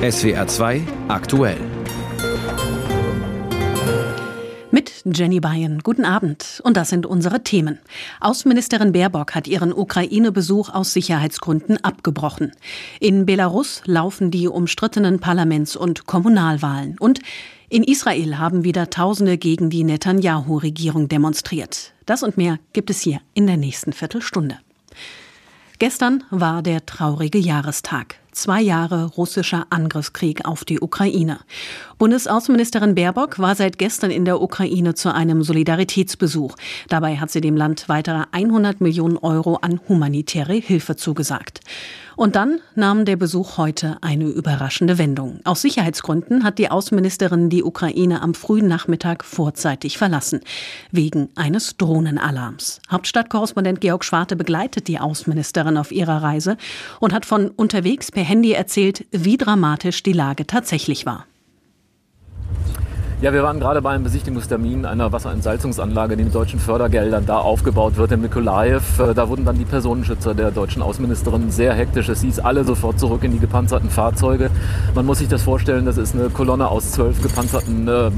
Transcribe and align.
SWR 0.00 0.46
2 0.46 0.82
aktuell. 1.08 1.58
Mit 4.70 4.92
Jenny 5.04 5.40
Bayen. 5.40 5.80
Guten 5.80 6.04
Abend. 6.04 6.60
Und 6.62 6.76
das 6.76 6.90
sind 6.90 7.04
unsere 7.04 7.42
Themen. 7.42 7.80
Außenministerin 8.20 8.92
Baerbock 8.92 9.34
hat 9.34 9.48
ihren 9.48 9.72
Ukraine-Besuch 9.72 10.72
aus 10.72 10.92
Sicherheitsgründen 10.92 11.82
abgebrochen. 11.82 12.52
In 13.00 13.26
Belarus 13.26 13.82
laufen 13.86 14.30
die 14.30 14.46
umstrittenen 14.46 15.18
Parlaments- 15.18 15.74
und 15.74 16.06
Kommunalwahlen. 16.06 16.96
Und 17.00 17.18
in 17.68 17.82
Israel 17.82 18.38
haben 18.38 18.62
wieder 18.62 18.90
Tausende 18.90 19.36
gegen 19.36 19.68
die 19.68 19.82
Netanyahu-Regierung 19.82 21.08
demonstriert. 21.08 21.92
Das 22.06 22.22
und 22.22 22.36
mehr 22.36 22.60
gibt 22.72 22.90
es 22.90 23.00
hier 23.00 23.20
in 23.34 23.48
der 23.48 23.56
nächsten 23.56 23.92
Viertelstunde. 23.92 24.58
Gestern 25.80 26.22
war 26.30 26.62
der 26.62 26.86
traurige 26.86 27.38
Jahrestag. 27.38 28.20
Zwei 28.38 28.60
Jahre 28.60 29.06
russischer 29.06 29.66
Angriffskrieg 29.70 30.44
auf 30.44 30.64
die 30.64 30.78
Ukraine. 30.80 31.40
Bundesaußenministerin 31.98 32.94
Baerbock 32.94 33.40
war 33.40 33.56
seit 33.56 33.78
gestern 33.78 34.12
in 34.12 34.24
der 34.24 34.40
Ukraine 34.40 34.94
zu 34.94 35.12
einem 35.12 35.42
Solidaritätsbesuch. 35.42 36.54
Dabei 36.88 37.16
hat 37.16 37.32
sie 37.32 37.40
dem 37.40 37.56
Land 37.56 37.88
weitere 37.88 38.26
100 38.30 38.80
Millionen 38.80 39.16
Euro 39.16 39.56
an 39.56 39.80
humanitäre 39.88 40.52
Hilfe 40.52 40.94
zugesagt. 40.94 41.62
Und 42.18 42.34
dann 42.34 42.60
nahm 42.74 43.04
der 43.04 43.14
Besuch 43.14 43.58
heute 43.58 43.96
eine 44.00 44.24
überraschende 44.24 44.98
Wendung. 44.98 45.38
Aus 45.44 45.62
Sicherheitsgründen 45.62 46.42
hat 46.42 46.58
die 46.58 46.68
Außenministerin 46.68 47.48
die 47.48 47.62
Ukraine 47.62 48.22
am 48.22 48.34
frühen 48.34 48.66
Nachmittag 48.66 49.24
vorzeitig 49.24 49.98
verlassen. 49.98 50.40
Wegen 50.90 51.28
eines 51.36 51.76
Drohnenalarms. 51.76 52.80
Hauptstadtkorrespondent 52.90 53.80
Georg 53.80 54.04
Schwarte 54.04 54.34
begleitet 54.34 54.88
die 54.88 54.98
Außenministerin 54.98 55.76
auf 55.76 55.92
ihrer 55.92 56.20
Reise 56.20 56.56
und 56.98 57.12
hat 57.12 57.24
von 57.24 57.50
unterwegs 57.50 58.10
per 58.10 58.24
Handy 58.24 58.50
erzählt, 58.50 59.06
wie 59.12 59.36
dramatisch 59.36 60.02
die 60.02 60.12
Lage 60.12 60.44
tatsächlich 60.44 61.06
war. 61.06 61.24
Ja, 63.20 63.32
wir 63.32 63.42
waren 63.42 63.58
gerade 63.58 63.82
bei 63.82 63.90
einem 63.90 64.04
Besichtigungstermin 64.04 64.86
einer 64.86 65.10
Wasserentsalzungsanlage, 65.10 66.16
die 66.16 66.22
mit 66.22 66.32
deutschen 66.32 66.60
Fördergeldern 66.60 67.26
da 67.26 67.38
aufgebaut 67.38 67.96
wird 67.96 68.12
in 68.12 68.20
Mikolaev. 68.20 69.00
Äh, 69.00 69.12
da 69.12 69.28
wurden 69.28 69.44
dann 69.44 69.58
die 69.58 69.64
Personenschützer 69.64 70.36
der 70.36 70.52
deutschen 70.52 70.82
Außenministerin 70.82 71.50
sehr 71.50 71.74
hektisch. 71.74 72.08
Es 72.08 72.20
hieß 72.20 72.38
alle 72.38 72.62
sofort 72.62 73.00
zurück 73.00 73.24
in 73.24 73.32
die 73.32 73.40
gepanzerten 73.40 73.90
Fahrzeuge. 73.90 74.50
Man 74.94 75.04
muss 75.04 75.18
sich 75.18 75.26
das 75.26 75.42
vorstellen, 75.42 75.84
das 75.84 75.98
ist 75.98 76.14
eine 76.14 76.30
Kolonne 76.30 76.68
aus 76.68 76.92
zwölf 76.92 77.20
gepanzerten 77.20 77.88
äh, 77.88 78.12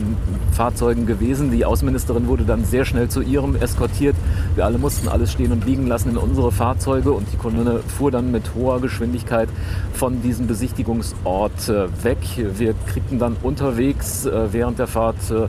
Fahrzeugen 0.52 1.06
gewesen. 1.06 1.50
Die 1.50 1.64
Außenministerin 1.64 2.26
wurde 2.26 2.44
dann 2.44 2.66
sehr 2.66 2.84
schnell 2.84 3.08
zu 3.08 3.22
ihrem 3.22 3.56
eskortiert. 3.56 4.16
Wir 4.54 4.66
alle 4.66 4.76
mussten 4.76 5.08
alles 5.08 5.32
stehen 5.32 5.52
und 5.52 5.64
liegen 5.64 5.86
lassen 5.86 6.10
in 6.10 6.18
unsere 6.18 6.52
Fahrzeuge 6.52 7.12
und 7.12 7.26
die 7.32 7.38
Kolonne 7.38 7.80
fuhr 7.96 8.10
dann 8.10 8.30
mit 8.32 8.54
hoher 8.54 8.82
Geschwindigkeit 8.82 9.48
von 9.94 10.20
diesem 10.20 10.46
Besichtigungsort 10.46 11.70
äh, 11.70 11.86
weg. 12.04 12.18
Wir 12.36 12.74
kriegten 12.86 13.18
dann 13.18 13.38
unterwegs 13.42 14.26
äh, 14.26 14.52
während 14.52 14.78
der 14.78 14.89
Fahrt 14.90 15.30
äh, 15.30 15.46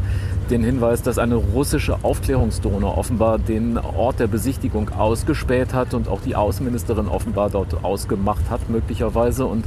den 0.51 0.63
Hinweis, 0.63 1.01
dass 1.01 1.17
eine 1.17 1.35
russische 1.35 2.03
Aufklärungsdrohne 2.03 2.85
offenbar 2.85 3.39
den 3.39 3.77
Ort 3.77 4.19
der 4.19 4.27
Besichtigung 4.27 4.89
ausgespäht 4.89 5.73
hat 5.73 5.93
und 5.93 6.09
auch 6.09 6.21
die 6.21 6.35
Außenministerin 6.35 7.07
offenbar 7.07 7.49
dort 7.49 7.83
ausgemacht 7.83 8.49
hat, 8.49 8.69
möglicherweise. 8.69 9.45
Und 9.45 9.65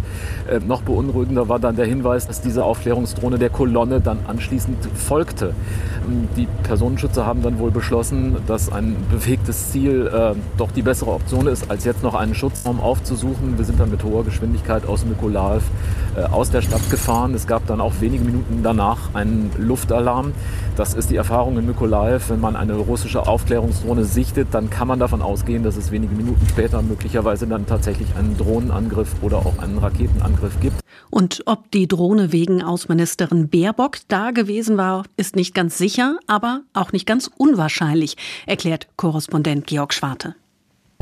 äh, 0.49 0.61
noch 0.61 0.83
beunruhigender 0.83 1.49
war 1.49 1.59
dann 1.59 1.77
der 1.77 1.87
Hinweis, 1.87 2.27
dass 2.27 2.43
diese 2.43 2.65
Aufklärungsdrohne 2.65 3.39
der 3.39 3.51
Kolonne 3.51 4.01
dann 4.01 4.19
anschließend 4.27 4.77
folgte. 4.95 5.55
Ähm, 6.07 6.29
die 6.37 6.47
Personenschützer 6.63 7.25
haben 7.25 7.43
dann 7.43 7.59
wohl 7.59 7.71
beschlossen, 7.71 8.37
dass 8.47 8.71
ein 8.71 8.97
bewegtes 9.11 9.71
Ziel 9.73 10.07
äh, 10.07 10.35
doch 10.59 10.71
die 10.71 10.83
bessere 10.83 11.13
Option 11.13 11.47
ist, 11.47 11.71
als 11.71 11.85
jetzt 11.85 12.03
noch 12.03 12.15
einen 12.15 12.35
Schutzraum 12.35 12.81
aufzusuchen. 12.81 13.57
Wir 13.57 13.65
sind 13.65 13.81
dann 13.81 13.91
mit 13.91 14.05
hoher 14.05 14.25
Geschwindigkeit 14.25 14.87
aus 14.87 15.07
Mykolaev 15.07 15.65
äh, 16.17 16.25
aus 16.25 16.51
der 16.51 16.61
Stadt 16.61 16.91
gefahren. 16.91 17.33
Es 17.35 17.47
gab 17.47 17.67
dann 17.67 17.81
auch 17.81 17.95
wenige 18.01 18.25
Minuten 18.25 18.61
danach 18.63 19.15
einen 19.15 19.51
Luftalarm. 19.57 20.33
Das 20.77 20.93
ist 20.93 21.09
die 21.09 21.15
Erfahrung 21.15 21.57
in 21.57 21.67
Mykolaiv. 21.67 22.31
Wenn 22.31 22.41
man 22.41 22.57
eine 22.57 22.75
russische 22.75 23.29
Aufklärungsdrohne 23.29 24.05
sichtet, 24.05 24.49
dann 24.51 24.71
kann 24.71 24.89
man 24.89 24.99
davon 24.99 25.23
ausgehen, 25.23 25.63
dass 25.63 25.77
es 25.77 25.93
wenige 25.93 26.17
Minuten 26.17 26.45
später 26.49 26.83
möglicherweise 26.83 27.47
dann 27.47 27.65
tatsächlich 27.65 28.09
einen 28.17 28.37
Drohnenangriff 28.37 29.15
oder 29.23 29.39
auch 29.39 29.59
einen 29.59 29.79
Raketenangriff 29.79 30.59
gibt. 30.59 30.81
Und 31.11 31.45
ob 31.47 31.71
die 31.71 31.87
Drohne 31.87 32.33
wegen 32.33 32.61
Außenministerin 32.61 33.49
Baerbock 33.49 33.99
da 34.09 34.33
gewesen 34.33 34.77
war, 34.77 35.05
ist 35.17 35.37
nicht 35.37 35.55
ganz 35.55 35.79
sicher, 35.79 36.19
aber 36.27 36.63
auch 36.73 36.91
nicht 36.91 37.07
ganz 37.07 37.31
unwahrscheinlich, 37.37 38.17
erklärt 38.47 38.89
Korrespondent 38.97 39.69
Georg 39.69 39.95
Schwarte. 39.95 40.35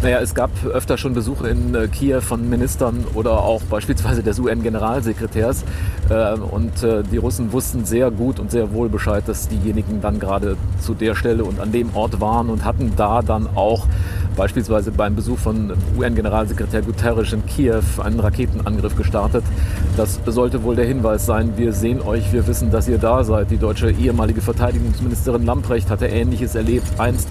Naja, 0.02 0.18
es 0.18 0.34
gab 0.34 0.50
öfter 0.64 0.98
schon 0.98 1.14
Besuche 1.14 1.48
in 1.48 1.76
äh, 1.76 1.86
Kiew 1.86 2.20
von 2.20 2.50
Ministern 2.50 3.04
oder 3.14 3.38
auch 3.38 3.62
beispielsweise 3.62 4.20
des 4.24 4.40
UN-Generalsekretärs. 4.40 5.62
Äh, 6.10 6.32
und 6.32 6.82
äh, 6.82 7.04
die 7.04 7.18
Russen 7.18 7.52
wussten 7.52 7.84
sehr 7.84 8.10
gut 8.10 8.40
und 8.40 8.50
sehr 8.50 8.72
wohl 8.72 8.88
Bescheid, 8.88 9.22
dass 9.28 9.46
diejenigen 9.46 10.00
dann 10.00 10.18
gerade 10.18 10.56
zu 10.80 10.94
der 10.94 11.14
Stelle 11.14 11.44
und 11.44 11.60
an 11.60 11.70
dem 11.70 11.94
Ort 11.94 12.20
waren 12.20 12.50
und 12.50 12.64
hatten 12.64 12.94
da 12.96 13.22
dann 13.22 13.46
auch 13.54 13.86
beispielsweise 14.36 14.90
beim 14.90 15.14
Besuch 15.14 15.38
von 15.38 15.72
UN-Generalsekretär 15.96 16.82
Guterres 16.82 17.32
in 17.32 17.46
Kiew 17.46 17.82
einen 18.02 18.18
Raketenangriff 18.18 18.96
gestartet. 18.96 19.44
Das 19.96 20.18
sollte 20.26 20.64
wohl 20.64 20.74
der 20.74 20.86
Hinweis 20.86 21.26
sein, 21.26 21.52
wir 21.56 21.72
sehen 21.72 22.02
euch, 22.02 22.32
wir 22.32 22.48
wissen, 22.48 22.72
dass 22.72 22.88
ihr 22.88 22.98
da 22.98 23.22
seid. 23.22 23.52
Die 23.52 23.56
deutsche 23.56 23.92
ehemalige 23.92 24.40
Verteidigungsministerin 24.40 25.46
Lamprecht 25.46 25.90
hatte 25.90 26.06
Ähnliches 26.06 26.56
erlebt 26.56 26.98
einst. 26.98 27.28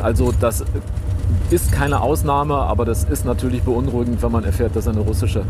Also 0.00 0.32
das 0.40 0.64
ist 1.50 1.72
keine 1.72 2.00
Ausnahme, 2.00 2.54
aber 2.54 2.84
das 2.84 3.04
ist 3.04 3.24
natürlich 3.24 3.62
beunruhigend, 3.62 4.22
wenn 4.22 4.32
man 4.32 4.44
erfährt, 4.44 4.74
dass 4.74 4.88
eine 4.88 5.00
russische 5.00 5.44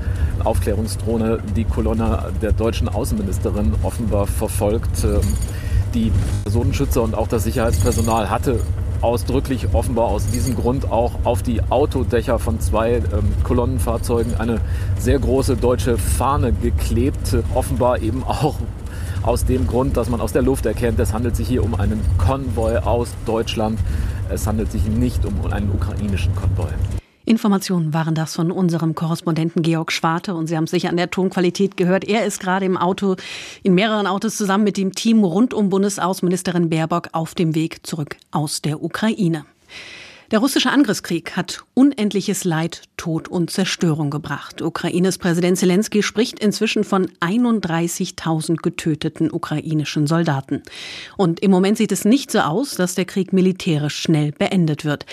Aufklärungsdrohne 0.45 1.39
die 1.57 1.65
Kolonne 1.65 2.31
der 2.43 2.53
deutschen 2.53 2.89
Außenministerin 2.89 3.75
offenbar 3.83 4.27
verfolgt. 4.27 5.05
Ähm, 5.05 5.21
die 5.95 6.13
Personenschützer 6.43 7.03
und 7.03 7.15
auch 7.15 7.29
das 7.29 7.45
Sicherheitspersonal 7.45 8.29
hatte 8.29 8.61
ausdrücklich 9.01 9.69
offenbar 9.73 10.07
aus 10.07 10.27
diesem 10.27 10.57
Grund 10.57 10.91
auch 10.91 11.13
auf 11.25 11.43
die 11.43 11.63
Autodächer 11.71 12.39
von 12.39 12.61
zwei 12.61 12.97
ähm, 12.97 13.03
Kolonnenfahrzeugen 13.45 14.35
eine 14.39 14.61
sehr 14.99 15.19
große 15.19 15.57
deutsche 15.57 15.97
Fahne 15.97 16.53
geklebt. 16.53 17.37
Offenbar 17.55 18.01
eben 18.01 18.25
auch 18.25 18.57
aus 19.23 19.45
dem 19.45 19.67
Grund, 19.67 19.97
dass 19.97 20.09
man 20.09 20.21
aus 20.21 20.33
der 20.33 20.43
Luft 20.43 20.67
erkennt, 20.67 21.01
es 21.01 21.13
handelt 21.13 21.37
sich 21.37 21.49
hier 21.49 21.65
um 21.65 21.75
einen 21.75 22.01
Konvoi 22.19 22.77
aus 22.79 23.09
Deutschland. 23.27 23.79
Es 24.29 24.47
handelt 24.47 24.73
sich 24.73 24.85
nicht 24.87 25.25
um 25.25 25.47
einen 25.53 25.71
ukrainischen 25.71 26.35
Konvoi. 26.35 26.69
Informationen 27.25 27.93
waren 27.93 28.15
das 28.15 28.35
von 28.35 28.51
unserem 28.51 28.95
Korrespondenten 28.95 29.63
Georg 29.63 29.91
Schwarte 29.93 30.35
und 30.35 30.47
Sie 30.47 30.57
haben 30.57 30.65
es 30.65 30.71
sicher 30.71 30.91
an 30.91 30.97
der 30.97 31.11
Tonqualität 31.11 31.77
gehört. 31.77 32.05
Er 32.05 32.25
ist 32.25 32.41
gerade 32.41 32.67
im 32.67 32.77
Auto, 32.77 33.17
in 33.63 33.75
mehreren 33.75 34.07
Autos 34.07 34.37
zusammen 34.37 34.65
mit 34.65 34.77
dem 34.77 34.95
Team 34.95 35.25
rund 35.25 35.53
um 35.53 35.69
Bundesaußenministerin 35.69 36.71
Baerbock 36.71 37.09
auf 37.13 37.35
dem 37.35 37.55
Weg 37.55 37.87
zurück 37.87 38.17
aus 38.31 38.63
der 38.63 38.83
Ukraine. 38.83 39.45
Der 40.33 40.41
russische 40.41 40.71
Angriffskrieg 40.73 41.37
hat 41.37 41.63
unendliches 41.75 42.43
Leid, 42.43 42.83
Tod 42.97 43.29
und 43.29 43.49
Zerstörung 43.51 44.11
gebracht. 44.11 44.61
Ukraines 44.61 45.19
Präsident 45.19 45.57
Zelensky 45.57 46.03
spricht 46.03 46.41
inzwischen 46.41 46.83
von 46.83 47.07
31.000 47.21 48.57
getöteten 48.57 49.31
ukrainischen 49.31 50.09
Soldaten. 50.09 50.63
Und 51.17 51.39
im 51.39 51.53
Moment 51.53 51.79
sieht 51.79 51.93
es 51.93 52.05
nicht 52.05 52.33
so 52.33 52.41
aus, 52.41 52.75
dass 52.75 52.97
der 52.97 53.05
Krieg 53.05 53.33
militärisch 53.33 53.97
schnell 53.97 54.33
beendet 54.33 54.85
wird. 54.85 55.07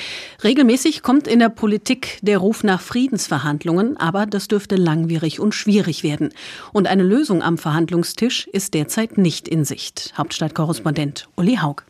Regelmäßig 0.43 1.03
kommt 1.03 1.27
in 1.27 1.37
der 1.37 1.49
Politik 1.49 2.17
der 2.23 2.39
Ruf 2.39 2.63
nach 2.63 2.81
Friedensverhandlungen, 2.81 3.97
aber 3.97 4.25
das 4.25 4.47
dürfte 4.47 4.77
langwierig 4.77 5.39
und 5.39 5.53
schwierig 5.53 6.01
werden. 6.01 6.29
Und 6.71 6.87
eine 6.87 7.03
Lösung 7.03 7.43
am 7.43 7.59
Verhandlungstisch 7.59 8.47
ist 8.47 8.73
derzeit 8.73 9.19
nicht 9.19 9.47
in 9.47 9.63
Sicht. 9.63 10.13
Hauptstadtkorrespondent 10.17 11.27
Uli 11.35 11.57
Haug. 11.57 11.83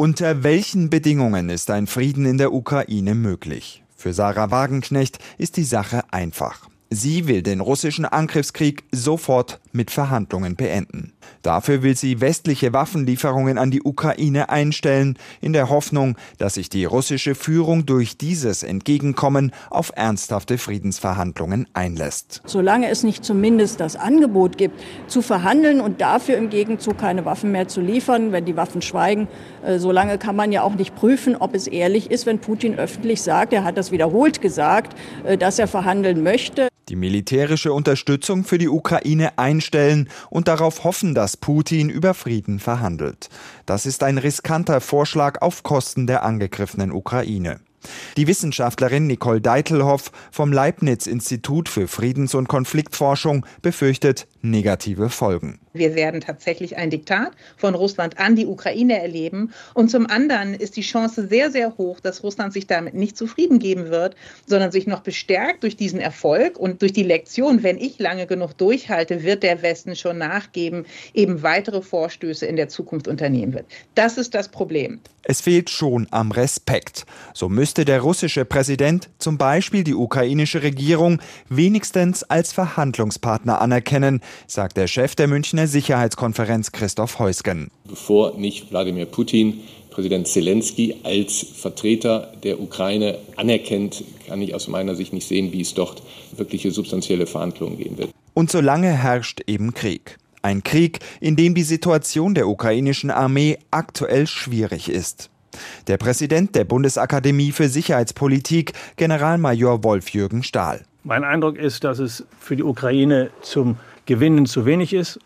Unter 0.00 0.42
welchen 0.44 0.88
Bedingungen 0.88 1.50
ist 1.50 1.70
ein 1.70 1.86
Frieden 1.86 2.24
in 2.24 2.38
der 2.38 2.54
Ukraine 2.54 3.14
möglich? 3.14 3.84
Für 3.94 4.14
Sarah 4.14 4.50
Wagenknecht 4.50 5.18
ist 5.36 5.58
die 5.58 5.62
Sache 5.62 6.04
einfach. 6.10 6.70
Sie 6.88 7.28
will 7.28 7.42
den 7.42 7.60
russischen 7.60 8.06
Angriffskrieg 8.06 8.84
sofort 8.92 9.60
mit 9.72 9.90
Verhandlungen 9.90 10.56
beenden. 10.56 11.12
Dafür 11.42 11.82
will 11.82 11.96
sie 11.96 12.20
westliche 12.20 12.72
Waffenlieferungen 12.72 13.58
an 13.58 13.70
die 13.70 13.82
Ukraine 13.82 14.48
einstellen, 14.48 15.16
in 15.40 15.52
der 15.52 15.70
Hoffnung, 15.70 16.16
dass 16.38 16.54
sich 16.54 16.68
die 16.68 16.84
russische 16.84 17.34
Führung 17.34 17.86
durch 17.86 18.16
dieses 18.18 18.62
Entgegenkommen 18.62 19.52
auf 19.70 19.92
ernsthafte 19.94 20.58
Friedensverhandlungen 20.58 21.66
einlässt. 21.72 22.42
Solange 22.46 22.88
es 22.88 23.02
nicht 23.02 23.24
zumindest 23.24 23.80
das 23.80 23.96
Angebot 23.96 24.58
gibt, 24.58 24.80
zu 25.06 25.22
verhandeln 25.22 25.80
und 25.80 26.00
dafür 26.00 26.36
im 26.36 26.50
Gegenzug 26.50 26.98
keine 26.98 27.24
Waffen 27.24 27.52
mehr 27.52 27.68
zu 27.68 27.80
liefern, 27.80 28.32
wenn 28.32 28.44
die 28.44 28.56
Waffen 28.56 28.82
schweigen, 28.82 29.28
äh, 29.64 29.78
solange 29.78 30.18
kann 30.18 30.36
man 30.36 30.52
ja 30.52 30.62
auch 30.62 30.74
nicht 30.74 30.94
prüfen, 30.94 31.36
ob 31.36 31.54
es 31.54 31.66
ehrlich 31.66 32.10
ist, 32.10 32.26
wenn 32.26 32.38
Putin 32.38 32.78
öffentlich 32.78 33.22
sagt, 33.22 33.52
er 33.52 33.64
hat 33.64 33.76
das 33.76 33.92
wiederholt 33.92 34.40
gesagt, 34.40 34.96
äh, 35.24 35.36
dass 35.36 35.58
er 35.58 35.68
verhandeln 35.68 36.22
möchte 36.22 36.68
die 36.90 36.96
militärische 36.96 37.72
Unterstützung 37.72 38.44
für 38.44 38.58
die 38.58 38.68
Ukraine 38.68 39.38
einstellen 39.38 40.08
und 40.28 40.48
darauf 40.48 40.84
hoffen, 40.84 41.14
dass 41.14 41.36
Putin 41.36 41.88
über 41.88 42.12
Frieden 42.12 42.58
verhandelt. 42.58 43.30
Das 43.64 43.86
ist 43.86 44.02
ein 44.02 44.18
riskanter 44.18 44.80
Vorschlag 44.80 45.40
auf 45.40 45.62
Kosten 45.62 46.06
der 46.06 46.24
angegriffenen 46.24 46.92
Ukraine. 46.92 47.60
Die 48.16 48.26
Wissenschaftlerin 48.26 49.06
Nicole 49.06 49.40
Deitelhoff 49.40 50.12
vom 50.30 50.52
Leibniz-Institut 50.52 51.68
für 51.68 51.88
Friedens- 51.88 52.34
und 52.34 52.48
Konfliktforschung 52.48 53.46
befürchtet 53.62 54.26
negative 54.42 55.08
Folgen. 55.08 55.60
Wir 55.72 55.94
werden 55.94 56.20
tatsächlich 56.20 56.76
ein 56.76 56.90
Diktat 56.90 57.32
von 57.56 57.74
Russland 57.74 58.18
an 58.18 58.34
die 58.34 58.46
Ukraine 58.46 59.00
erleben. 59.00 59.52
Und 59.74 59.88
zum 59.88 60.06
anderen 60.08 60.54
ist 60.54 60.76
die 60.76 60.82
Chance 60.82 61.28
sehr, 61.28 61.50
sehr 61.52 61.76
hoch, 61.78 62.00
dass 62.00 62.24
Russland 62.24 62.52
sich 62.52 62.66
damit 62.66 62.94
nicht 62.94 63.16
zufrieden 63.16 63.60
geben 63.60 63.90
wird, 63.90 64.16
sondern 64.46 64.72
sich 64.72 64.88
noch 64.88 65.00
bestärkt 65.00 65.62
durch 65.62 65.76
diesen 65.76 66.00
Erfolg 66.00 66.58
und 66.58 66.82
durch 66.82 66.92
die 66.92 67.04
Lektion, 67.04 67.62
wenn 67.62 67.78
ich 67.78 68.00
lange 68.00 68.26
genug 68.26 68.54
durchhalte, 68.58 69.22
wird 69.22 69.44
der 69.44 69.62
Westen 69.62 69.94
schon 69.94 70.18
nachgeben, 70.18 70.86
eben 71.14 71.42
weitere 71.42 71.82
Vorstöße 71.82 72.46
in 72.46 72.56
der 72.56 72.68
Zukunft 72.68 73.06
unternehmen 73.06 73.54
wird. 73.54 73.66
Das 73.94 74.18
ist 74.18 74.34
das 74.34 74.48
Problem. 74.48 75.00
Es 75.22 75.40
fehlt 75.42 75.70
schon 75.70 76.08
am 76.10 76.32
Respekt. 76.32 77.04
So 77.34 77.48
müsste 77.70 77.84
der 77.84 78.00
russische 78.00 78.44
Präsident 78.44 79.10
zum 79.18 79.38
Beispiel 79.38 79.84
die 79.84 79.94
ukrainische 79.94 80.64
Regierung 80.64 81.20
wenigstens 81.48 82.24
als 82.24 82.52
Verhandlungspartner 82.52 83.60
anerkennen, 83.60 84.22
sagt 84.48 84.76
der 84.76 84.88
Chef 84.88 85.14
der 85.14 85.28
Münchner 85.28 85.68
Sicherheitskonferenz 85.68 86.72
Christoph 86.72 87.20
Heusgen. 87.20 87.70
Bevor 87.84 88.36
nicht 88.36 88.72
Wladimir 88.72 89.06
Putin 89.06 89.60
Präsident 89.90 90.26
Zelensky 90.26 90.96
als 91.04 91.46
Vertreter 91.54 92.32
der 92.42 92.60
Ukraine 92.60 93.18
anerkennt, 93.36 94.02
kann 94.26 94.42
ich 94.42 94.52
aus 94.52 94.66
meiner 94.66 94.96
Sicht 94.96 95.12
nicht 95.12 95.28
sehen, 95.28 95.52
wie 95.52 95.60
es 95.60 95.72
dort 95.72 96.02
wirkliche 96.36 96.72
substanzielle 96.72 97.26
Verhandlungen 97.26 97.78
gehen 97.78 97.96
wird. 97.98 98.10
Und 98.34 98.50
solange 98.50 98.88
herrscht 98.88 99.42
eben 99.46 99.74
Krieg. 99.74 100.18
Ein 100.42 100.64
Krieg, 100.64 100.98
in 101.20 101.36
dem 101.36 101.54
die 101.54 101.62
Situation 101.62 102.34
der 102.34 102.48
ukrainischen 102.48 103.12
Armee 103.12 103.58
aktuell 103.70 104.26
schwierig 104.26 104.88
ist. 104.88 105.29
Der 105.86 105.96
Präsident 105.96 106.54
der 106.54 106.64
Bundesakademie 106.64 107.52
für 107.52 107.68
Sicherheitspolitik, 107.68 108.72
Generalmajor 108.96 109.84
Wolf-Jürgen 109.84 110.42
Stahl. 110.42 110.82
Mein 111.02 111.24
Eindruck 111.24 111.56
ist, 111.56 111.84
dass 111.84 111.98
es 111.98 112.24
für 112.38 112.56
die 112.56 112.62
Ukraine 112.62 113.30
zum 113.40 113.76
Gewinnen 114.06 114.46
zu 114.46 114.66
wenig 114.66 114.92
ist 114.92 115.18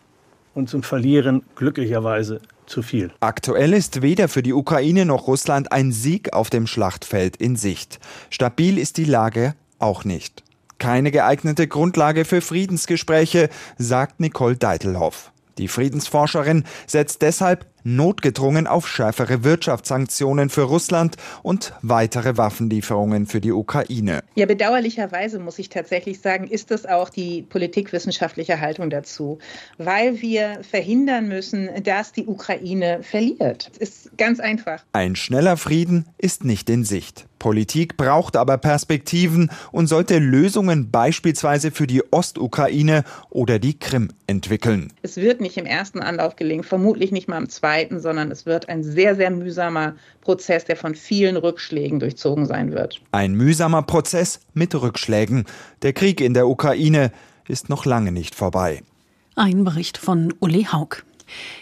und 0.54 0.68
zum 0.68 0.82
Verlieren 0.82 1.42
glücklicherweise 1.56 2.40
zu 2.66 2.82
viel. 2.82 3.10
Aktuell 3.20 3.72
ist 3.72 4.02
weder 4.02 4.28
für 4.28 4.42
die 4.42 4.52
Ukraine 4.52 5.04
noch 5.04 5.26
Russland 5.26 5.72
ein 5.72 5.92
Sieg 5.92 6.32
auf 6.32 6.50
dem 6.50 6.66
Schlachtfeld 6.66 7.36
in 7.36 7.56
Sicht. 7.56 7.98
Stabil 8.30 8.78
ist 8.78 8.96
die 8.96 9.04
Lage 9.04 9.54
auch 9.78 10.04
nicht. 10.04 10.42
Keine 10.78 11.10
geeignete 11.10 11.68
Grundlage 11.68 12.24
für 12.24 12.40
Friedensgespräche, 12.40 13.48
sagt 13.78 14.20
Nicole 14.20 14.56
Deitelhoff. 14.56 15.32
Die 15.58 15.68
Friedensforscherin 15.68 16.64
setzt 16.86 17.22
deshalb 17.22 17.66
notgedrungen 17.84 18.66
auf 18.66 18.88
schärfere 18.88 19.44
Wirtschaftssanktionen 19.44 20.48
für 20.50 20.62
Russland 20.62 21.16
und 21.42 21.72
weitere 21.82 22.36
Waffenlieferungen 22.36 23.26
für 23.26 23.40
die 23.40 23.52
Ukraine. 23.52 24.22
Ja, 24.34 24.46
bedauerlicherweise 24.46 25.38
muss 25.38 25.58
ich 25.58 25.68
tatsächlich 25.68 26.20
sagen, 26.20 26.48
ist 26.48 26.70
das 26.70 26.86
auch 26.86 27.10
die 27.10 27.42
politikwissenschaftliche 27.42 28.60
Haltung 28.60 28.90
dazu, 28.90 29.38
weil 29.78 30.20
wir 30.20 30.60
verhindern 30.68 31.28
müssen, 31.28 31.68
dass 31.84 32.12
die 32.12 32.26
Ukraine 32.26 33.02
verliert. 33.02 33.70
Das 33.70 33.78
ist 33.78 34.18
ganz 34.18 34.40
einfach. 34.40 34.82
Ein 34.92 35.14
schneller 35.14 35.56
Frieden 35.56 36.06
ist 36.18 36.44
nicht 36.44 36.70
in 36.70 36.84
Sicht. 36.84 37.26
Politik 37.38 37.96
braucht 37.96 38.36
aber 38.36 38.58
Perspektiven 38.58 39.50
und 39.72 39.86
sollte 39.86 40.18
Lösungen 40.18 40.90
beispielsweise 40.90 41.70
für 41.70 41.86
die 41.86 42.02
Ostukraine 42.10 43.04
oder 43.30 43.58
die 43.58 43.78
Krim 43.78 44.10
entwickeln. 44.26 44.92
Es 45.02 45.16
wird 45.16 45.40
nicht 45.40 45.56
im 45.56 45.66
ersten 45.66 46.00
Anlauf 46.00 46.36
gelingen, 46.36 46.64
vermutlich 46.64 47.12
nicht 47.12 47.28
mal 47.28 47.38
im 47.38 47.48
zweiten, 47.48 48.00
sondern 48.00 48.30
es 48.30 48.46
wird 48.46 48.68
ein 48.68 48.82
sehr, 48.82 49.14
sehr 49.16 49.30
mühsamer 49.30 49.94
Prozess, 50.22 50.64
der 50.64 50.76
von 50.76 50.94
vielen 50.94 51.36
Rückschlägen 51.36 52.00
durchzogen 52.00 52.46
sein 52.46 52.72
wird. 52.72 53.00
Ein 53.12 53.34
mühsamer 53.34 53.82
Prozess 53.82 54.40
mit 54.54 54.74
Rückschlägen. 54.74 55.44
Der 55.82 55.92
Krieg 55.92 56.20
in 56.20 56.34
der 56.34 56.48
Ukraine 56.48 57.12
ist 57.48 57.68
noch 57.68 57.84
lange 57.84 58.12
nicht 58.12 58.34
vorbei. 58.34 58.82
Ein 59.36 59.64
Bericht 59.64 59.98
von 59.98 60.32
Uli 60.40 60.64
Haug. 60.64 61.04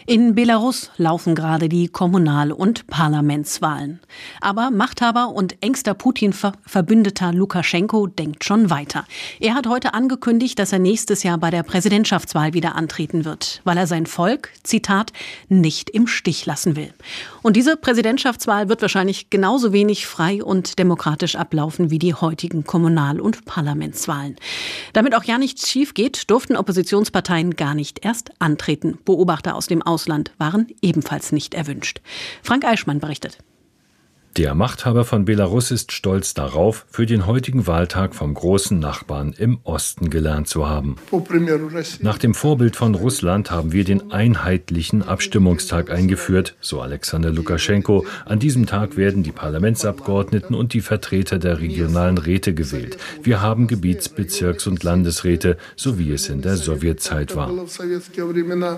In 0.05 0.35
Belarus 0.35 0.91
laufen 0.97 1.33
gerade 1.33 1.69
die 1.69 1.87
Kommunal- 1.87 2.51
und 2.51 2.87
Parlamentswahlen. 2.87 4.01
Aber 4.41 4.69
Machthaber 4.69 5.29
und 5.29 5.55
engster 5.61 5.93
Putin-Verbündeter 5.93 7.31
Lukaschenko 7.31 8.07
denkt 8.07 8.43
schon 8.43 8.69
weiter. 8.69 9.05
Er 9.39 9.55
hat 9.55 9.67
heute 9.67 9.93
angekündigt, 9.93 10.59
dass 10.59 10.73
er 10.73 10.79
nächstes 10.79 11.23
Jahr 11.23 11.37
bei 11.37 11.51
der 11.51 11.63
Präsidentschaftswahl 11.63 12.53
wieder 12.53 12.75
antreten 12.75 13.23
wird, 13.23 13.61
weil 13.63 13.77
er 13.77 13.87
sein 13.87 14.05
Volk, 14.05 14.49
Zitat, 14.63 15.13
nicht 15.47 15.89
im 15.89 16.07
Stich 16.07 16.45
lassen 16.45 16.75
will. 16.75 16.93
Und 17.41 17.55
diese 17.55 17.77
Präsidentschaftswahl 17.77 18.69
wird 18.69 18.81
wahrscheinlich 18.81 19.29
genauso 19.29 19.71
wenig 19.71 20.05
frei 20.05 20.43
und 20.43 20.79
demokratisch 20.79 21.35
ablaufen 21.35 21.91
wie 21.91 21.99
die 21.99 22.13
heutigen 22.13 22.65
Kommunal- 22.65 23.21
und 23.21 23.45
Parlamentswahlen. 23.45 24.35
Damit 24.93 25.15
auch 25.15 25.23
ja 25.23 25.37
nichts 25.37 25.69
schief 25.69 25.93
geht, 25.93 26.29
durften 26.29 26.57
Oppositionsparteien 26.57 27.55
gar 27.55 27.73
nicht 27.73 28.03
erst 28.03 28.31
antreten. 28.39 28.97
Beobachter 29.05 29.55
aus 29.55 29.62
dem 29.67 29.81
Ausland 29.81 30.31
waren 30.37 30.67
ebenfalls 30.81 31.31
nicht 31.31 31.53
erwünscht. 31.53 32.01
Frank 32.41 32.65
Eichmann 32.65 32.99
berichtet. 32.99 33.37
Der 34.35 34.55
Machthaber 34.55 35.05
von 35.05 35.25
Belarus 35.25 35.69
ist 35.69 35.91
stolz 35.91 36.33
darauf, 36.33 36.87
für 36.89 37.05
den 37.05 37.27
heutigen 37.27 37.67
Wahltag 37.67 38.15
vom 38.15 38.33
großen 38.33 38.79
Nachbarn 38.79 39.35
im 39.37 39.59
Osten 39.63 40.09
gelernt 40.09 40.47
zu 40.47 40.67
haben. 40.67 40.95
Nach 41.99 42.17
dem 42.17 42.33
Vorbild 42.33 42.75
von 42.75 42.95
Russland 42.95 43.51
haben 43.51 43.73
wir 43.73 43.83
den 43.83 44.11
einheitlichen 44.11 45.03
Abstimmungstag 45.03 45.91
eingeführt, 45.91 46.55
so 46.61 46.81
Alexander 46.81 47.29
Lukaschenko. 47.29 48.07
An 48.25 48.39
diesem 48.39 48.65
Tag 48.65 48.97
werden 48.97 49.21
die 49.21 49.31
Parlamentsabgeordneten 49.31 50.55
und 50.55 50.73
die 50.73 50.81
Vertreter 50.81 51.37
der 51.37 51.59
regionalen 51.59 52.17
Räte 52.17 52.55
gewählt. 52.55 52.97
Wir 53.21 53.39
haben 53.39 53.67
Gebiets-, 53.67 54.09
Bezirks- 54.09 54.65
und 54.65 54.81
Landesräte, 54.81 55.57
so 55.75 55.99
wie 55.99 56.11
es 56.11 56.27
in 56.29 56.41
der 56.41 56.57
Sowjetzeit 56.57 57.35
war. 57.35 57.51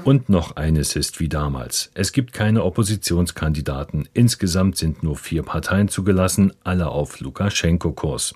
Und 0.04 0.28
noch 0.28 0.58
eines 0.58 0.98
ist 0.98 1.22
wie 1.22 1.30
damals. 1.30 1.92
Es 1.94 2.12
gibt 2.12 2.34
keine 2.34 2.62
Oppositionskandidaten. 2.66 4.10
Insgesamt 4.14 4.76
sind 4.76 5.02
nur 5.02 5.16
vier 5.16 5.45
Parteien 5.46 5.88
zugelassen, 5.88 6.54
alle 6.64 6.90
auf 6.90 7.20
Lukaschenko-Kurs. 7.20 8.36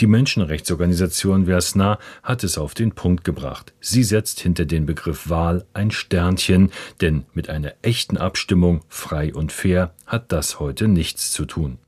Die 0.00 0.06
Menschenrechtsorganisation 0.06 1.46
Versna 1.46 1.98
hat 2.22 2.44
es 2.44 2.58
auf 2.58 2.74
den 2.74 2.92
Punkt 2.92 3.24
gebracht. 3.24 3.74
Sie 3.80 4.02
setzt 4.02 4.40
hinter 4.40 4.64
den 4.64 4.86
Begriff 4.86 5.28
Wahl 5.28 5.66
ein 5.74 5.90
Sternchen, 5.90 6.70
denn 7.00 7.26
mit 7.34 7.48
einer 7.48 7.74
echten 7.82 8.16
Abstimmung, 8.16 8.82
frei 8.88 9.34
und 9.34 9.52
fair, 9.52 9.94
hat 10.06 10.32
das 10.32 10.60
heute 10.60 10.88
nichts 10.88 11.32
zu 11.32 11.44
tun. 11.44 11.78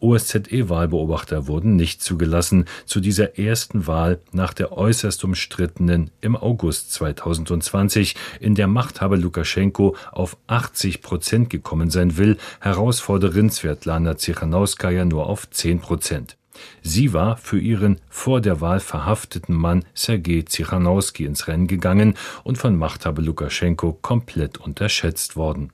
OSZE-Wahlbeobachter 0.00 1.46
wurden 1.46 1.76
nicht 1.76 2.02
zugelassen 2.02 2.66
zu 2.84 3.00
dieser 3.00 3.38
ersten 3.38 3.86
Wahl 3.86 4.20
nach 4.32 4.52
der 4.52 4.72
äußerst 4.72 5.24
umstrittenen 5.24 6.10
im 6.20 6.36
August 6.36 6.92
2020, 6.92 8.16
in 8.40 8.54
der 8.54 8.66
Machthaber 8.66 9.16
Lukaschenko 9.16 9.96
auf 10.12 10.36
80 10.46 11.02
Prozent 11.02 11.50
gekommen 11.50 11.90
sein 11.90 12.16
will, 12.16 12.36
Herausforderin 12.60 13.50
Svetlana 13.50 14.16
Tsikhanouskaya 14.16 15.04
nur 15.04 15.26
auf 15.26 15.48
10 15.50 15.80
Prozent. 15.80 16.36
Sie 16.82 17.12
war 17.12 17.36
für 17.36 17.58
ihren 17.58 18.00
vor 18.08 18.40
der 18.40 18.60
Wahl 18.60 18.80
verhafteten 18.80 19.54
Mann 19.54 19.84
Sergei 19.94 20.42
Tsikhanouski 20.42 21.24
ins 21.24 21.48
Rennen 21.48 21.66
gegangen 21.66 22.14
und 22.44 22.58
von 22.58 22.76
Machthaber 22.76 23.22
Lukaschenko 23.22 23.98
komplett 24.00 24.58
unterschätzt 24.58 25.36
worden. 25.36 25.72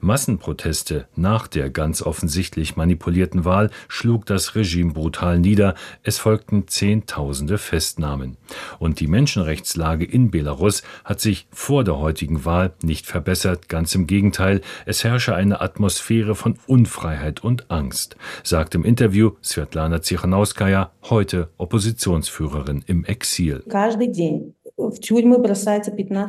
Massenproteste 0.00 1.06
nach 1.16 1.46
der 1.46 1.70
ganz 1.70 2.02
offensichtlich 2.02 2.76
manipulierten 2.76 3.44
Wahl 3.44 3.70
schlug 3.88 4.26
das 4.26 4.54
Regime 4.54 4.92
brutal 4.92 5.38
nieder, 5.38 5.74
es 6.02 6.18
folgten 6.18 6.68
Zehntausende 6.68 7.58
Festnahmen. 7.58 8.36
Und 8.78 9.00
die 9.00 9.06
Menschenrechtslage 9.06 10.04
in 10.04 10.30
Belarus 10.30 10.82
hat 11.04 11.20
sich 11.20 11.46
vor 11.50 11.84
der 11.84 11.98
heutigen 11.98 12.44
Wahl 12.44 12.72
nicht 12.82 13.06
verbessert, 13.06 13.68
ganz 13.68 13.94
im 13.94 14.06
Gegenteil, 14.06 14.60
es 14.86 15.04
herrsche 15.04 15.34
eine 15.34 15.60
Atmosphäre 15.60 16.34
von 16.34 16.58
Unfreiheit 16.66 17.42
und 17.42 17.70
Angst, 17.70 18.16
sagt 18.42 18.74
im 18.74 18.84
Interview 18.84 19.32
Svetlana 19.42 20.00
Tsikhanouskaya, 20.00 20.92
heute 21.04 21.50
Oppositionsführerin 21.56 22.84
im 22.86 23.04
Exil. 23.04 23.62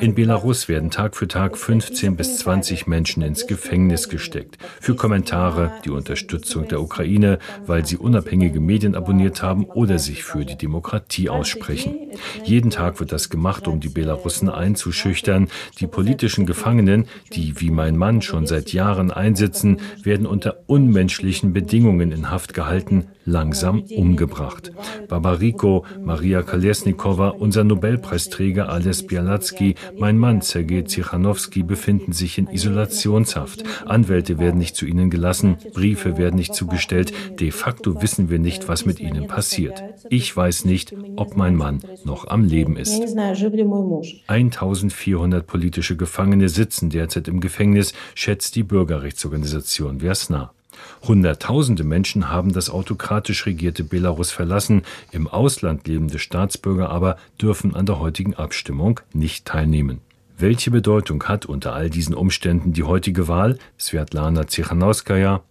In 0.01 0.15
Belarus 0.15 0.67
werden 0.67 0.89
Tag 0.89 1.15
für 1.15 1.27
Tag 1.27 1.57
15 1.57 2.15
bis 2.15 2.37
20 2.39 2.87
Menschen 2.87 3.21
ins 3.23 3.47
Gefängnis 3.47 4.09
gesteckt. 4.09 4.57
Für 4.79 4.95
Kommentare, 4.95 5.71
die 5.85 5.89
Unterstützung 5.89 6.67
der 6.67 6.81
Ukraine, 6.81 7.39
weil 7.65 7.85
sie 7.85 7.97
unabhängige 7.97 8.59
Medien 8.59 8.95
abonniert 8.95 9.41
haben 9.41 9.65
oder 9.65 9.99
sich 9.99 10.23
für 10.23 10.45
die 10.45 10.57
Demokratie 10.57 11.29
aussprechen. 11.29 11.95
Jeden 12.43 12.69
Tag 12.69 12.99
wird 12.99 13.11
das 13.11 13.29
gemacht, 13.29 13.67
um 13.67 13.79
die 13.79 13.89
Belarussen 13.89 14.49
einzuschüchtern. 14.49 15.49
Die 15.79 15.87
politischen 15.87 16.45
Gefangenen, 16.45 17.07
die 17.33 17.59
wie 17.59 17.71
mein 17.71 17.97
Mann 17.97 18.21
schon 18.21 18.47
seit 18.47 18.73
Jahren 18.73 19.11
einsitzen, 19.11 19.79
werden 20.03 20.25
unter 20.25 20.57
unmenschlichen 20.67 21.53
Bedingungen 21.53 22.11
in 22.11 22.31
Haft 22.31 22.53
gehalten, 22.53 23.07
langsam 23.25 23.83
umgebracht. 23.95 24.71
Babariko, 25.07 25.85
Maria 26.03 26.41
Kolesnikova, 26.43 27.29
unser 27.29 27.63
Nobelpreisträger 27.63 28.69
Ales 28.69 29.05
Bialatsky, 29.05 29.75
mein 29.97 30.17
Mann 30.17 30.41
Sergei 30.41 30.83
Zichanowski 30.83 31.63
befinden 31.63 32.13
sich 32.13 32.37
in 32.37 32.47
Isolationshaft. 32.47 33.63
Anwälte 33.85 34.39
werden 34.39 34.59
nicht 34.59 34.75
zu 34.75 34.85
ihnen 34.85 35.09
gelassen, 35.09 35.57
Briefe 35.73 36.17
werden 36.17 36.35
nicht 36.35 36.53
zugestellt. 36.53 37.11
De 37.39 37.51
facto 37.51 38.01
wissen 38.01 38.29
wir 38.29 38.39
nicht, 38.39 38.67
was 38.67 38.85
mit 38.85 38.99
ihnen 38.99 39.27
passiert. 39.27 39.83
Ich 40.09 40.35
weiß 40.35 40.65
nicht, 40.65 40.93
ob 41.15 41.35
mein 41.35 41.55
Mann 41.55 41.81
noch 42.03 42.27
am 42.27 42.43
Leben 42.43 42.77
ist. 42.77 43.01
1400 44.27 45.47
politische 45.47 45.97
Gefangene 45.97 46.49
sitzen 46.49 46.89
derzeit 46.89 47.27
im 47.27 47.39
Gefängnis, 47.39 47.93
schätzt 48.13 48.55
die 48.55 48.63
Bürgerrechtsorganisation 48.63 49.99
Versna. 49.99 50.51
Hunderttausende 51.03 51.83
Menschen 51.83 52.29
haben 52.29 52.53
das 52.53 52.69
autokratisch 52.69 53.45
regierte 53.45 53.83
Belarus 53.83 54.31
verlassen, 54.31 54.83
im 55.11 55.27
Ausland 55.27 55.87
lebende 55.87 56.19
Staatsbürger 56.19 56.89
aber 56.89 57.17
dürfen 57.41 57.75
an 57.75 57.85
der 57.85 57.99
heutigen 57.99 58.33
Abstimmung 58.33 58.99
nicht 59.13 59.45
teilnehmen. 59.45 60.01
Welche 60.37 60.69
Bedeutung 60.69 61.23
hat 61.23 61.45
unter 61.45 61.73
all 61.73 61.89
diesen 61.89 62.13
Umständen 62.13 62.73
die 62.73 62.83
heutige 62.83 63.27
Wahl? 63.29 63.57
Svetlana 63.79 64.45
Tsikhanouskaya, 64.47 65.43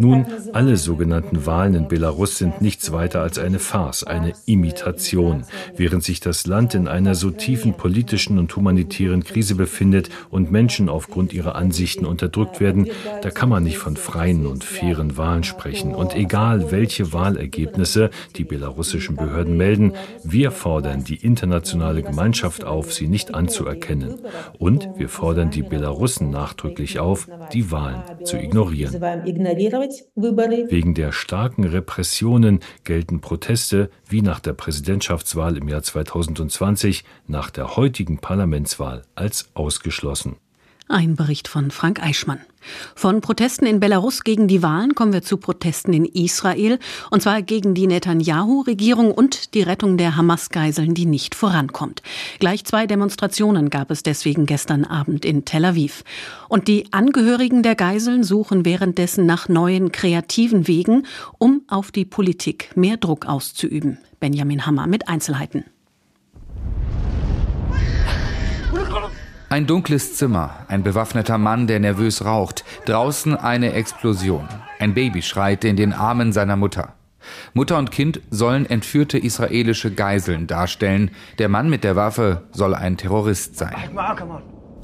nun, 0.00 0.26
alle 0.52 0.76
sogenannten 0.76 1.46
Wahlen 1.46 1.76
in 1.76 1.86
Belarus 1.86 2.36
sind 2.36 2.60
nichts 2.60 2.90
weiter 2.90 3.22
als 3.22 3.38
eine 3.38 3.60
Farce, 3.60 4.02
eine 4.02 4.32
Imitation. 4.44 5.44
Während 5.76 6.02
sich 6.02 6.18
das 6.18 6.44
Land 6.44 6.74
in 6.74 6.88
einer 6.88 7.14
so 7.14 7.30
tiefen 7.30 7.74
politischen 7.74 8.40
und 8.40 8.56
humanitären 8.56 9.22
Krise 9.22 9.54
befindet 9.54 10.10
und 10.30 10.50
Menschen 10.50 10.88
aufgrund 10.88 11.32
ihrer 11.32 11.54
Ansichten 11.54 12.04
unterdrückt 12.04 12.58
werden, 12.58 12.88
da 13.22 13.30
kann 13.30 13.50
man 13.50 13.62
nicht 13.62 13.78
von 13.78 13.96
freien 13.96 14.46
und 14.46 14.64
fairen 14.64 15.16
Wahlen 15.16 15.44
sprechen. 15.44 15.94
Und 15.94 16.16
egal, 16.16 16.72
welche 16.72 17.12
Wahlergebnisse 17.12 18.10
die 18.34 18.42
belarussischen 18.42 19.14
Behörden 19.14 19.56
melden, 19.56 19.92
wir 20.24 20.50
fordern 20.50 21.04
die 21.04 21.24
internationale 21.24 22.02
Gemeinschaft 22.02 22.64
auf, 22.64 22.92
sie 22.92 23.06
nicht 23.06 23.32
anzuerkennen. 23.32 24.16
Und 24.58 24.88
wir 24.96 25.08
fordern 25.08 25.52
die 25.52 25.62
Belarussen 25.62 26.30
nachdrücklich 26.30 26.98
auf, 26.98 27.28
die 27.52 27.70
Wahlen 27.70 28.07
zu 28.24 28.36
ignorieren. 28.36 28.94
Wegen 28.94 30.94
der 30.94 31.12
starken 31.12 31.64
Repressionen 31.64 32.60
gelten 32.84 33.20
Proteste 33.20 33.90
wie 34.08 34.22
nach 34.22 34.40
der 34.40 34.52
Präsidentschaftswahl 34.52 35.56
im 35.56 35.68
Jahr 35.68 35.82
2020 35.82 37.04
nach 37.26 37.50
der 37.50 37.76
heutigen 37.76 38.18
Parlamentswahl 38.18 39.02
als 39.14 39.50
ausgeschlossen. 39.54 40.36
Ein 40.90 41.16
Bericht 41.16 41.48
von 41.48 41.70
Frank 41.70 42.02
Eichmann. 42.02 42.40
Von 42.94 43.20
Protesten 43.20 43.66
in 43.66 43.78
Belarus 43.78 44.24
gegen 44.24 44.48
die 44.48 44.62
Wahlen 44.62 44.94
kommen 44.94 45.12
wir 45.12 45.22
zu 45.22 45.36
Protesten 45.36 45.92
in 45.92 46.06
Israel, 46.06 46.78
und 47.10 47.22
zwar 47.22 47.42
gegen 47.42 47.74
die 47.74 47.86
Netanyahu-Regierung 47.86 49.12
und 49.12 49.52
die 49.52 49.60
Rettung 49.60 49.98
der 49.98 50.16
Hamas-Geiseln, 50.16 50.94
die 50.94 51.04
nicht 51.04 51.34
vorankommt. 51.34 52.02
Gleich 52.38 52.64
zwei 52.64 52.86
Demonstrationen 52.86 53.68
gab 53.68 53.90
es 53.90 54.02
deswegen 54.02 54.46
gestern 54.46 54.84
Abend 54.84 55.26
in 55.26 55.44
Tel 55.44 55.66
Aviv. 55.66 56.04
Und 56.48 56.68
die 56.68 56.90
Angehörigen 56.90 57.62
der 57.62 57.74
Geiseln 57.74 58.24
suchen 58.24 58.64
währenddessen 58.64 59.26
nach 59.26 59.50
neuen 59.50 59.92
kreativen 59.92 60.68
Wegen, 60.68 61.04
um 61.36 61.62
auf 61.68 61.92
die 61.92 62.06
Politik 62.06 62.70
mehr 62.76 62.96
Druck 62.96 63.26
auszuüben. 63.26 63.98
Benjamin 64.20 64.64
Hammer 64.64 64.86
mit 64.86 65.06
Einzelheiten. 65.06 65.64
Ein 69.50 69.66
dunkles 69.66 70.14
Zimmer, 70.14 70.66
ein 70.68 70.82
bewaffneter 70.82 71.38
Mann, 71.38 71.66
der 71.66 71.80
nervös 71.80 72.22
raucht, 72.22 72.64
draußen 72.84 73.34
eine 73.34 73.72
Explosion. 73.72 74.46
Ein 74.78 74.92
Baby 74.92 75.22
schreit 75.22 75.64
in 75.64 75.74
den 75.74 75.94
Armen 75.94 76.34
seiner 76.34 76.56
Mutter. 76.56 76.92
Mutter 77.54 77.78
und 77.78 77.90
Kind 77.90 78.20
sollen 78.30 78.66
entführte 78.66 79.16
israelische 79.16 79.90
Geiseln 79.90 80.46
darstellen. 80.46 81.12
Der 81.38 81.48
Mann 81.48 81.70
mit 81.70 81.82
der 81.82 81.96
Waffe 81.96 82.42
soll 82.52 82.74
ein 82.74 82.98
Terrorist 82.98 83.56
sein. 83.56 83.74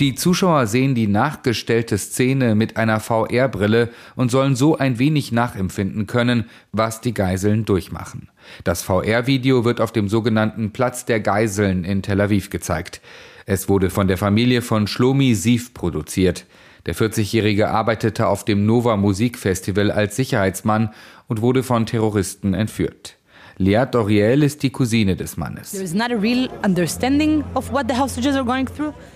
Die 0.00 0.14
Zuschauer 0.14 0.66
sehen 0.66 0.94
die 0.94 1.08
nachgestellte 1.08 1.98
Szene 1.98 2.54
mit 2.54 2.78
einer 2.78 3.00
VR-Brille 3.00 3.90
und 4.16 4.30
sollen 4.30 4.56
so 4.56 4.78
ein 4.78 4.98
wenig 4.98 5.30
nachempfinden 5.30 6.06
können, 6.06 6.46
was 6.72 7.02
die 7.02 7.12
Geiseln 7.12 7.66
durchmachen. 7.66 8.30
Das 8.64 8.82
VR-Video 8.82 9.66
wird 9.66 9.82
auf 9.82 9.92
dem 9.92 10.08
sogenannten 10.08 10.72
Platz 10.72 11.04
der 11.04 11.20
Geiseln 11.20 11.84
in 11.84 12.00
Tel 12.00 12.22
Aviv 12.22 12.48
gezeigt. 12.48 13.02
Es 13.46 13.68
wurde 13.68 13.90
von 13.90 14.08
der 14.08 14.16
Familie 14.16 14.62
von 14.62 14.86
Shlomi 14.86 15.34
Sief 15.34 15.74
produziert. 15.74 16.46
Der 16.86 16.94
40-Jährige 16.94 17.68
arbeitete 17.68 18.26
auf 18.26 18.44
dem 18.44 18.64
Nova 18.64 18.96
Musikfestival 18.96 19.90
als 19.90 20.16
Sicherheitsmann 20.16 20.94
und 21.28 21.42
wurde 21.42 21.62
von 21.62 21.86
Terroristen 21.86 22.54
entführt. 22.54 23.16
Lea 23.56 23.84
Doriel 23.88 24.42
ist 24.42 24.64
die 24.64 24.70
Cousine 24.70 25.14
des 25.14 25.36
Mannes. 25.36 25.70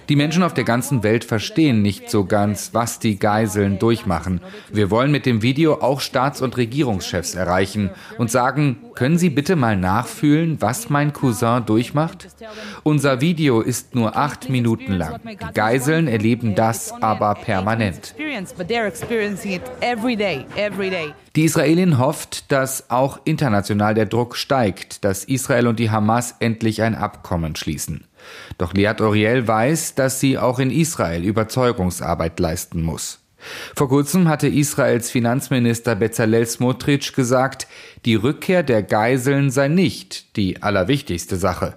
Die 0.09 0.17
Menschen 0.17 0.43
auf 0.45 0.55
der 0.55 0.65
ganzen 0.65 1.03
Welt 1.03 1.25
verstehen 1.25 1.83
nicht 1.83 2.09
so 2.09 2.25
ganz, 2.25 2.71
was 2.73 3.01
die 3.01 3.19
Geiseln 3.19 3.81
durchmachen. 3.81 4.41
Wir 4.73 4.93
wollen 4.93 5.11
mit 5.11 5.27
dem 5.27 5.43
Video 5.43 5.81
auch 5.81 6.01
Staats- 6.01 6.41
und 6.41 6.57
Regierungschefs 6.57 7.35
erreichen 7.35 7.91
und 8.17 8.31
sagen, 8.31 8.79
können 8.99 9.17
Sie 9.17 9.31
bitte 9.31 9.55
mal 9.55 9.77
nachfühlen, 9.77 10.61
was 10.61 10.91
mein 10.91 11.13
Cousin 11.13 11.65
durchmacht? 11.65 12.27
Unser 12.83 13.21
Video 13.21 13.61
ist 13.61 13.95
nur 13.95 14.17
acht 14.17 14.51
Minuten 14.51 14.95
lang. 14.95 15.21
Die 15.25 15.55
Geiseln 15.55 16.09
erleben 16.09 16.57
das 16.57 16.93
aber 17.01 17.37
permanent. 17.37 18.17
Die 21.37 21.45
Israelin 21.45 21.99
hofft, 21.99 22.51
dass 22.51 22.91
auch 22.91 23.21
international 23.23 23.95
der 23.95 24.07
Druck 24.07 24.35
steigt, 24.35 25.05
dass 25.05 25.23
Israel 25.23 25.69
und 25.69 25.79
die 25.79 25.93
Hamas 25.93 26.35
endlich 26.41 26.83
ein 26.83 26.97
Abkommen 26.97 27.55
schließen. 27.55 28.03
Doch 28.59 28.75
Liat 28.75 29.01
Oriel 29.01 29.47
weiß, 29.47 29.95
dass 29.95 30.19
sie 30.19 30.39
auch 30.39 30.59
in 30.59 30.73
Israel 30.73 31.23
Überzeugungsarbeit 31.23 32.41
leisten 32.41 32.83
muss. 32.83 33.21
Vor 33.75 33.89
kurzem 33.89 34.29
hatte 34.29 34.49
Israels 34.49 35.11
Finanzminister 35.11 35.95
Bezalel 35.95 36.47
Smotrich 36.47 37.13
gesagt, 37.13 37.67
die 38.05 38.15
Rückkehr 38.15 38.63
der 38.63 38.83
Geiseln 38.83 39.51
sei 39.51 39.69
nicht 39.69 40.37
die 40.37 40.63
allerwichtigste 40.63 41.37
Sache. 41.37 41.77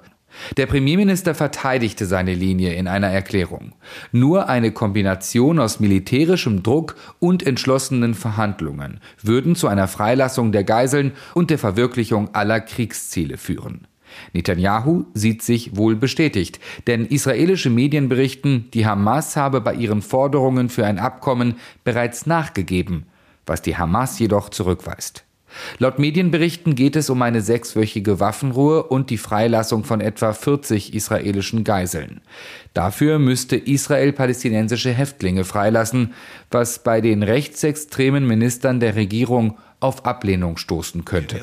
Der 0.57 0.65
Premierminister 0.65 1.35
verteidigte 1.35 2.05
seine 2.05 2.33
Linie 2.33 2.73
in 2.73 2.87
einer 2.87 3.09
Erklärung. 3.09 3.73
Nur 4.11 4.49
eine 4.49 4.71
Kombination 4.71 5.59
aus 5.59 5.79
militärischem 5.79 6.63
Druck 6.63 6.95
und 7.19 7.45
entschlossenen 7.45 8.13
Verhandlungen 8.13 8.99
würden 9.21 9.55
zu 9.55 9.67
einer 9.67 9.87
Freilassung 9.87 10.51
der 10.51 10.63
Geiseln 10.63 11.13
und 11.33 11.49
der 11.49 11.59
Verwirklichung 11.59 12.33
aller 12.33 12.61
Kriegsziele 12.61 13.37
führen. 13.37 13.87
Netanyahu 14.33 15.05
sieht 15.13 15.41
sich 15.41 15.75
wohl 15.75 15.95
bestätigt, 15.95 16.59
denn 16.87 17.05
israelische 17.05 17.69
Medien 17.69 18.09
berichten, 18.09 18.69
die 18.73 18.85
Hamas 18.85 19.35
habe 19.35 19.61
bei 19.61 19.73
ihren 19.73 20.01
Forderungen 20.01 20.69
für 20.69 20.85
ein 20.85 20.99
Abkommen 20.99 21.55
bereits 21.83 22.25
nachgegeben, 22.25 23.05
was 23.45 23.61
die 23.61 23.77
Hamas 23.77 24.19
jedoch 24.19 24.49
zurückweist. 24.49 25.23
Laut 25.79 25.99
Medienberichten 25.99 26.75
geht 26.75 26.95
es 26.95 27.09
um 27.09 27.21
eine 27.21 27.41
sechswöchige 27.41 28.19
Waffenruhe 28.19 28.83
und 28.83 29.09
die 29.09 29.17
Freilassung 29.17 29.83
von 29.83 30.01
etwa 30.01 30.33
40 30.33 30.93
israelischen 30.93 31.63
Geiseln. 31.63 32.21
Dafür 32.73 33.19
müsste 33.19 33.55
Israel 33.55 34.13
palästinensische 34.13 34.91
Häftlinge 34.91 35.43
freilassen, 35.43 36.13
was 36.49 36.83
bei 36.83 37.01
den 37.01 37.23
rechtsextremen 37.23 38.25
Ministern 38.25 38.79
der 38.79 38.95
Regierung 38.95 39.57
auf 39.81 40.05
Ablehnung 40.05 40.57
stoßen 40.57 41.03
könnte. 41.05 41.41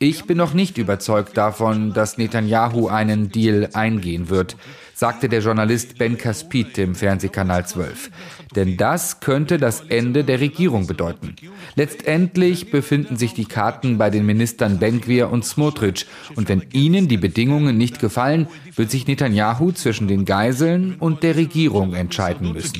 Ich 0.00 0.24
bin 0.24 0.36
noch 0.36 0.54
nicht 0.54 0.76
überzeugt 0.76 1.36
davon, 1.36 1.92
dass 1.92 2.18
Netanyahu 2.18 2.88
einen 2.88 3.30
Deal 3.30 3.70
eingehen 3.72 4.28
wird, 4.28 4.56
sagte 5.02 5.28
der 5.28 5.40
Journalist 5.40 5.98
Ben 5.98 6.16
Kaspit 6.16 6.78
im 6.78 6.94
Fernsehkanal 6.94 7.66
12. 7.66 8.08
Denn 8.54 8.76
das 8.76 9.18
könnte 9.18 9.58
das 9.58 9.80
Ende 9.80 10.22
der 10.22 10.38
Regierung 10.38 10.86
bedeuten. 10.86 11.34
Letztendlich 11.74 12.70
befinden 12.70 13.16
sich 13.16 13.34
die 13.34 13.46
Karten 13.46 13.98
bei 13.98 14.10
den 14.10 14.24
Ministern 14.24 14.78
Benkvir 14.78 15.28
und 15.32 15.44
Smotrich. 15.44 16.06
Und 16.36 16.48
wenn 16.48 16.62
ihnen 16.72 17.08
die 17.08 17.16
Bedingungen 17.16 17.76
nicht 17.76 17.98
gefallen, 17.98 18.46
wird 18.76 18.92
sich 18.92 19.08
Netanyahu 19.08 19.72
zwischen 19.72 20.06
den 20.06 20.24
Geiseln 20.24 20.94
und 21.00 21.24
der 21.24 21.34
Regierung 21.34 21.94
entscheiden 21.94 22.52
müssen. 22.52 22.72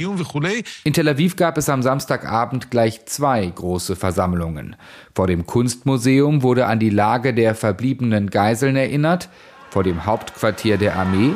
In 0.84 0.92
Tel 0.92 1.08
Aviv 1.08 1.34
gab 1.34 1.58
es 1.58 1.68
am 1.68 1.82
Samstagabend 1.82 2.70
gleich 2.70 3.04
zwei 3.06 3.44
große 3.46 3.96
Versammlungen. 3.96 4.76
Vor 5.12 5.26
dem 5.26 5.44
Kunstmuseum 5.44 6.44
wurde 6.44 6.66
an 6.66 6.78
die 6.78 6.90
Lage 6.90 7.34
der 7.34 7.56
verbliebenen 7.56 8.30
Geiseln 8.30 8.76
erinnert. 8.76 9.28
Vor 9.70 9.82
dem 9.82 10.06
Hauptquartier 10.06 10.76
der 10.76 10.94
Armee 10.94 11.32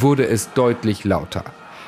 wurde 0.00 0.26
es 0.26 0.52
deutlich 0.54 1.04
lauter. 1.04 1.44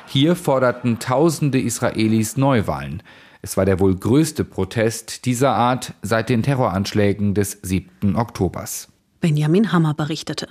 Hier 0.07 0.37
forderten 0.37 0.99
tausende 0.99 1.61
Israelis 1.61 2.37
Neuwahlen. 2.37 3.03
Es 3.43 3.57
war 3.57 3.65
der 3.65 3.81
wohl 3.81 3.97
größte 3.97 4.45
Protest 4.45 5.25
dieser 5.25 5.55
Art 5.55 5.95
seit 6.03 6.29
den 6.29 6.43
Terroranschlägen 6.43 7.35
des 7.35 7.59
7. 7.63 8.15
Oktobers. 8.17 8.89
Benjamin 9.21 9.73
Hammer 9.73 9.95
berichtete. 9.95 10.45